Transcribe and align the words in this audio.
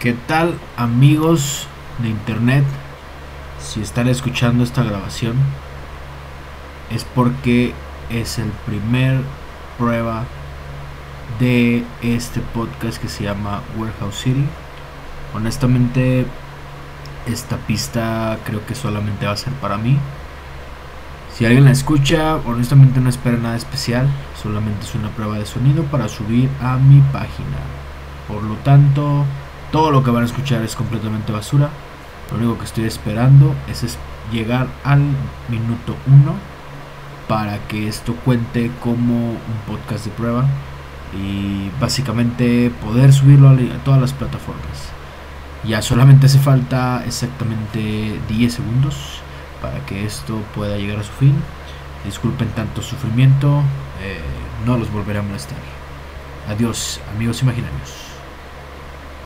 ¿Qué 0.00 0.14
tal 0.14 0.58
amigos 0.78 1.66
de 1.98 2.08
internet? 2.08 2.64
Si 3.60 3.82
están 3.82 4.08
escuchando 4.08 4.64
esta 4.64 4.82
grabación 4.82 5.36
es 6.90 7.04
porque 7.04 7.74
es 8.08 8.38
el 8.38 8.48
primer 8.64 9.20
prueba 9.76 10.24
de 11.38 11.84
este 12.00 12.40
podcast 12.40 12.96
que 12.96 13.10
se 13.10 13.24
llama 13.24 13.60
Warehouse 13.76 14.16
City. 14.16 14.46
Honestamente 15.34 16.24
esta 17.26 17.58
pista 17.58 18.38
creo 18.46 18.64
que 18.64 18.74
solamente 18.74 19.26
va 19.26 19.32
a 19.32 19.36
ser 19.36 19.52
para 19.52 19.76
mí. 19.76 19.98
Si 21.36 21.44
alguien 21.44 21.66
la 21.66 21.72
escucha, 21.72 22.36
honestamente 22.46 23.02
no 23.02 23.10
espera 23.10 23.36
nada 23.36 23.56
especial, 23.56 24.08
solamente 24.42 24.86
es 24.86 24.94
una 24.94 25.10
prueba 25.10 25.38
de 25.38 25.44
sonido 25.44 25.82
para 25.84 26.08
subir 26.08 26.48
a 26.62 26.78
mi 26.78 27.02
página. 27.12 27.58
Por 28.26 28.42
lo 28.42 28.54
tanto, 28.64 29.26
todo 29.72 29.90
lo 29.90 30.02
que 30.02 30.10
van 30.10 30.22
a 30.22 30.26
escuchar 30.26 30.62
es 30.62 30.76
completamente 30.76 31.32
basura. 31.32 31.70
Lo 32.30 32.38
único 32.38 32.58
que 32.58 32.64
estoy 32.64 32.84
esperando 32.84 33.54
es, 33.68 33.98
llegar 34.32 34.68
al 34.84 35.00
minuto 35.48 35.96
1 36.06 36.34
para 37.26 37.58
que 37.66 37.88
esto 37.88 38.14
cuente 38.24 38.70
como 38.80 39.30
un 39.30 39.60
podcast 39.66 40.04
de 40.04 40.12
prueba 40.12 40.44
y 41.12 41.68
básicamente 41.80 42.70
poder 42.84 43.12
subirlo 43.12 43.48
a 43.48 43.56
todas 43.84 44.00
las 44.00 44.12
plataformas. 44.12 44.92
Ya 45.64 45.82
solamente 45.82 46.26
hace 46.26 46.38
falta 46.38 47.02
exactamente 47.04 48.20
10 48.28 48.52
segundos 48.54 49.20
para 49.60 49.84
que 49.86 50.04
esto 50.04 50.40
pueda 50.54 50.76
llegar 50.76 51.00
a 51.00 51.04
su 51.04 51.12
fin. 51.12 51.34
Disculpen 52.04 52.48
tanto 52.50 52.82
sufrimiento, 52.82 53.62
eh, 54.02 54.20
no 54.64 54.78
los 54.78 54.90
volveré 54.90 55.18
a 55.18 55.22
molestar. 55.22 55.58
Adiós, 56.48 57.00
amigos 57.14 57.42
imaginarios. 57.42 58.09